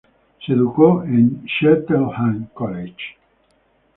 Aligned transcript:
Se 0.43 0.53
educó 0.53 1.03
en 1.03 1.11
el 1.13 1.45
Cheltenham 1.45 2.47
College. 2.55 3.15